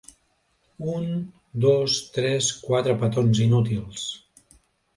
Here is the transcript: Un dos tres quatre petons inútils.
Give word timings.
Un 0.93 1.05
dos 1.67 1.99
tres 2.17 2.49
quatre 2.65 2.99
petons 3.05 3.45
inútils. 3.49 4.11